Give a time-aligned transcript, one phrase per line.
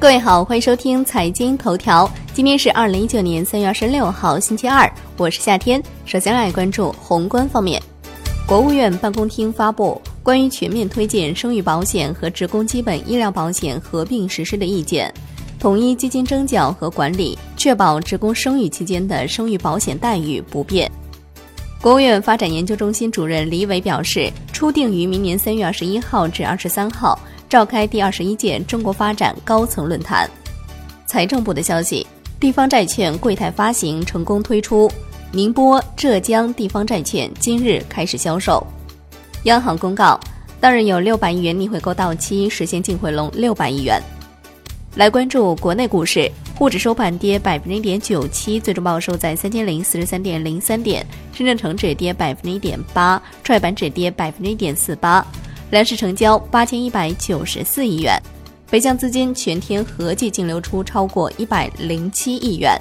[0.00, 2.10] 各位好，欢迎收听财经头条。
[2.32, 5.80] 今天是二零一九年三月二十六号，星期二，我是夏天。
[6.06, 7.80] 首先来关注宏观方面，
[8.46, 15.12] 国务院办公厅发布关于全面推进生育保险和职工基本医疗保险合并实施的意见，
[15.58, 20.90] 统一基金征缴和管理，确保职工生育期间的生育保险待遇不变。
[21.78, 27.20] 国务院发展研究中心主任李伟表示，初定于明年三月二十一号至二十三号。
[27.50, 30.30] 召开第二十一届中国发展高层论坛。
[31.04, 32.06] 财政部的消息，
[32.38, 34.88] 地方债券柜台发行成功推出，
[35.32, 38.64] 宁波、浙江地方债券今日开始销售。
[39.44, 40.18] 央行公告，
[40.60, 44.00] 当日有六百亿元逆回购到期，实现净回笼六百亿元。
[44.94, 55.26] 来关注国内股市，沪指收盘跌百分之零点九七，最终报收在三千零四十三点零三点；深圳成指跌百分之一点八，创业板指跌百分之一点四八。
[55.70, 58.20] 两市成交八千一百九十四亿元，
[58.68, 62.76] 北向资金全天合计净流出超过一百零七亿元。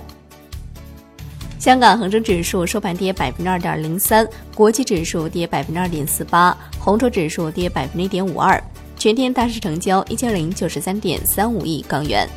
[1.59, 8.59] 香港恒生指数收盘跌百分之二点零三，国际指数跌百分之二点四八，红筹指数跌百分之一点五二，
[8.97, 12.27] 全天大市成交一千零九十三点三五亿港元。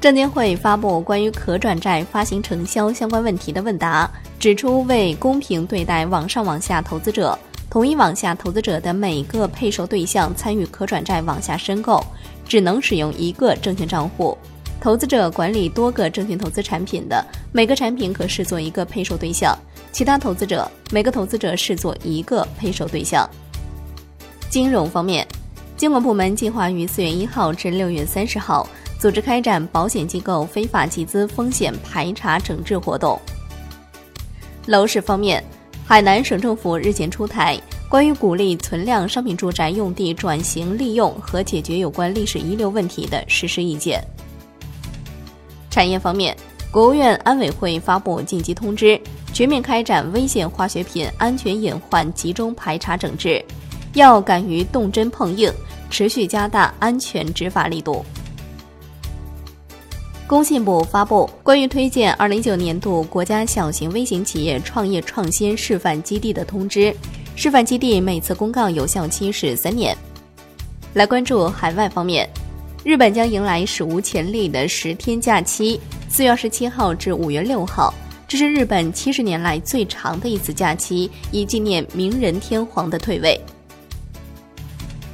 [0.00, 7.36] 证监会发布关于可转债发行承销相关问题的问答，指出为公平对待网上网下投资者。
[7.72, 12.04] 同一网下投资者的每个配售对象参与可转债网下申购，
[12.44, 14.36] 只能使用一个证券账户。
[14.78, 19.56] 投资者管理多个证券投资产品的，每个产品可视作一个配售对象；
[19.90, 23.26] 其他投资者，每个投资者视作一个配售对象。
[24.50, 25.26] 金融方面，
[25.74, 33.18] 监管部门计划于四月一号至六月三十号组织开展保险机构非法集资风险排查整治活动。
[34.66, 35.42] 楼市方面。
[35.92, 44.02] 海南省政府日前出台关于鼓励存量商品住宅用地转型利用和解决有关历史遗留问题的实施意见。
[45.70, 46.34] 产业方面，
[46.70, 48.98] 国务院安委会发布紧急通知，
[49.34, 53.44] 全面开展危险化学品安全隐患集中排查整治，
[53.92, 55.52] 要敢于动真碰硬，
[55.90, 58.02] 持续加大安全执法力度。
[60.32, 66.90] 工信部发布关于推荐二零一九年度国家小型微型企业创业创新示范基地的通知，
[67.36, 69.94] 示范基地每次公告有效期是三年。
[70.94, 72.26] 来关注海外方面，
[72.82, 75.78] 日本将迎来史无前例的十天假期，
[76.08, 77.92] 四月二十七号至五月六号，
[78.26, 83.38] 这是日本七十年来最长的一次假期，以纪念明仁天皇的退位。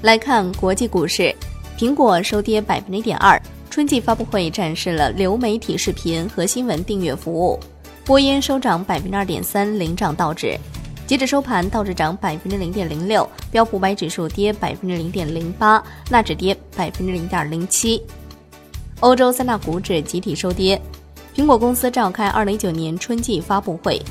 [0.02, 1.34] 来看国际股市，
[1.76, 3.36] 苹果收跌百分之一点二。
[3.70, 7.58] 春季发布会展示了流媒体视频和新闻订阅服务。
[8.04, 10.58] 波音收涨百分之二点三，领涨道指。
[11.06, 18.02] 截止收盘，道指涨百分之零点零六，标普百指数跌百分之零点零八，纳指跌百分之零点零七。
[19.00, 20.80] 欧洲三大股指集体收跌。
[21.34, 24.02] 苹果公司召开二零一九年春季发布会。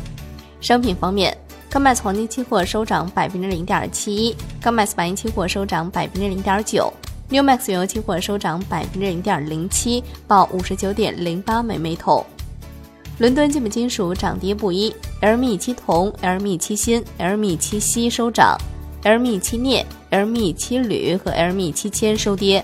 [0.62, 1.36] 商品方面
[1.72, 6.92] ，COMEX 黄金期货收涨百分之零点七一，COMEX 白银期货收涨百分之零点九。
[7.30, 12.26] New Max 原油期货收涨百分之零点零七，报五十九点零八美每桶。
[13.18, 18.58] 伦敦基本金属涨跌不一，LME 七铜、LME 七锌、LME 七锡收涨
[19.04, 22.64] ，LME 七镍、LME 七铝和 LME 七铅收跌。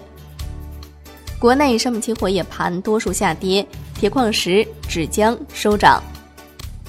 [1.40, 6.02] 国内商品期货夜盘多数下跌，铁矿石、纸浆收涨。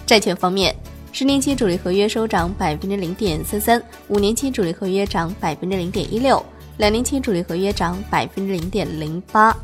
[0.06, 0.72] 债券方面，
[1.10, 6.40] 十年期主力合约收涨百分之零点三三，五年期主力合约涨百分之零点一六。
[6.76, 9.56] 两年期主力合约涨百分之零点零八。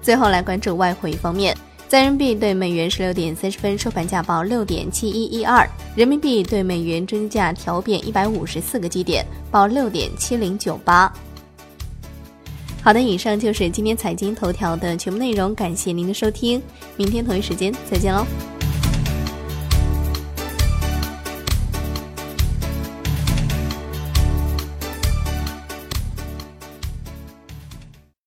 [0.00, 1.56] 最后来关注外汇方面，
[1.88, 11.12] 在人民币对美元十六点三十分收盘价报六点七一一二，人民币对美元中价调变一百五十四个基点，报六点七零九八。
[12.82, 16.60] 好的，以上就是今天财经头条的全部内容，感谢您的收听，
[16.96, 18.26] 明天同一时间再见喽。